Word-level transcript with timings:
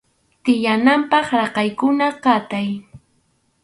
Tiyanapaq 0.43 1.27
raqaykuna 1.39 2.07
qatay. 2.23 2.67